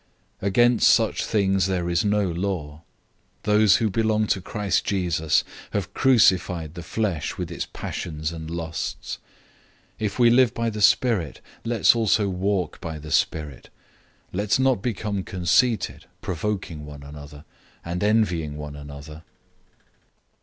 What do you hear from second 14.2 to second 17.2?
005:026 Let's not become conceited, provoking one